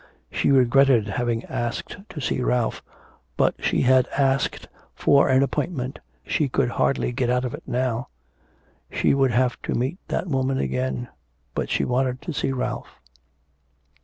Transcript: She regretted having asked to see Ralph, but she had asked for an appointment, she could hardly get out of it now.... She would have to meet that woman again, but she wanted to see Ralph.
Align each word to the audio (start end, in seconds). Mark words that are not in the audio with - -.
She 0.31 0.49
regretted 0.49 1.05
having 1.05 1.45
asked 1.45 1.95
to 2.09 2.19
see 2.19 2.41
Ralph, 2.41 2.81
but 3.37 3.53
she 3.63 3.83
had 3.83 4.07
asked 4.17 4.67
for 4.95 5.29
an 5.29 5.43
appointment, 5.43 5.99
she 6.25 6.49
could 6.49 6.69
hardly 6.69 7.11
get 7.11 7.29
out 7.29 7.45
of 7.45 7.53
it 7.53 7.61
now.... 7.67 8.07
She 8.91 9.13
would 9.13 9.29
have 9.29 9.61
to 9.61 9.75
meet 9.75 9.99
that 10.07 10.25
woman 10.25 10.57
again, 10.57 11.09
but 11.53 11.69
she 11.69 11.85
wanted 11.85 12.19
to 12.23 12.33
see 12.33 12.51
Ralph. 12.51 12.99